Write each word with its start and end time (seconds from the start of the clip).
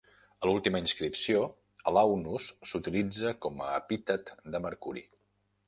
A 0.43 0.47
l'última 0.49 0.79
inscripció, 0.83 1.43
Alaunus 1.91 2.49
s'utilitza 2.71 3.35
com 3.47 3.63
a 3.69 3.71
epítet 3.83 4.35
de 4.57 4.67
Mercuri. 4.69 5.09